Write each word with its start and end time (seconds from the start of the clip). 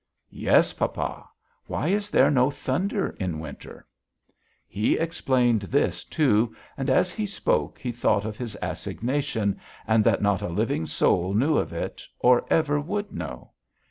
"Yes, 0.31 0.73
papa. 0.73 1.25
Why 1.67 1.89
is 1.89 2.09
there 2.09 2.31
no 2.31 2.49
thunder 2.49 3.09
in 3.19 3.37
winter?" 3.39 3.85
He 4.67 4.97
explained 4.97 5.61
this 5.61 6.03
too, 6.03 6.55
and 6.75 6.89
as 6.89 7.11
he 7.11 7.27
spoke 7.27 7.77
he 7.77 7.91
thought 7.91 8.25
of 8.25 8.35
his 8.35 8.57
assignation, 8.63 9.59
and 9.85 10.03
that 10.03 10.19
not 10.23 10.41
a 10.41 10.49
living 10.49 10.87
soul 10.87 11.35
knew 11.35 11.55
of 11.55 11.71
it, 11.71 12.01
or 12.17 12.47
ever 12.49 12.79
would 12.79 13.11
know. 13.11 13.51